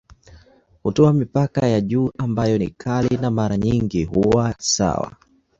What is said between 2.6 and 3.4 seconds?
kali na